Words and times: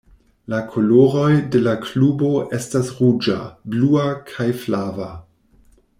La 0.51 0.59
koloroj 0.69 1.27
de 1.55 1.61
la 1.67 1.75
klubo 1.83 2.31
estas 2.61 2.91
ruĝa, 3.03 3.39
blua, 3.75 4.07
kaj 4.33 4.49
flava. 4.65 5.11